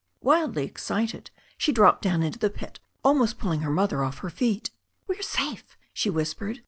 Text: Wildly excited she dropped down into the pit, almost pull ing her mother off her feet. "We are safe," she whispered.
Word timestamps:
Wildly 0.21 0.63
excited 0.65 1.29
she 1.59 1.71
dropped 1.71 2.01
down 2.01 2.23
into 2.23 2.39
the 2.39 2.49
pit, 2.49 2.79
almost 3.03 3.37
pull 3.37 3.51
ing 3.51 3.59
her 3.61 3.69
mother 3.69 4.03
off 4.03 4.17
her 4.25 4.31
feet. 4.31 4.71
"We 5.05 5.15
are 5.17 5.21
safe," 5.21 5.77
she 5.93 6.09
whispered. 6.09 6.59